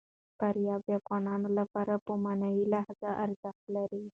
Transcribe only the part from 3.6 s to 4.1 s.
لري.